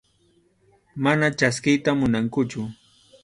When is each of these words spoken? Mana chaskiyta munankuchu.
Mana 1.03 1.27
chaskiyta 1.37 1.91
munankuchu. 1.99 2.61